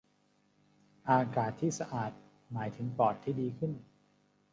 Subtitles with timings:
[1.09, 2.11] อากาศที่สะอาด
[2.51, 3.71] หมายถึงปอดที่ดีขึ้น